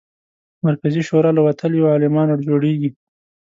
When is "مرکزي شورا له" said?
0.65-1.41